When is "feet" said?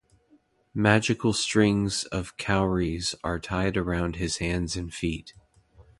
4.91-5.35